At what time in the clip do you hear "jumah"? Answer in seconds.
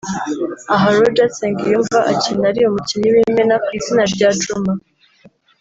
4.41-4.77